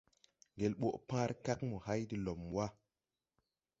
Ŋgel 0.55 0.73
ɓɔʼ 0.79 0.95
pããre 1.07 1.33
kag 1.45 1.59
mo 1.69 1.77
hay 1.85 2.01
de 2.09 2.15
lɔm 2.25 2.41
wà. 2.55 2.65